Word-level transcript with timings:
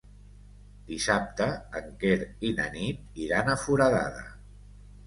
Dissabte 0.91 1.47
en 1.81 1.93
Quer 2.05 2.17
i 2.51 2.55
na 2.63 2.67
Nit 2.79 3.23
iran 3.29 3.55
a 3.55 3.61
Foradada. 3.67 4.27